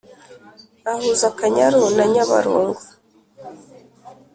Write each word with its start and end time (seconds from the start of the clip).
Ahuza 0.91 1.25
Akanyaru 1.31 1.81
na 1.95 2.05
Nyabarongo 2.13 2.81